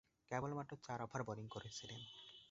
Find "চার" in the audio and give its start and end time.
0.85-0.99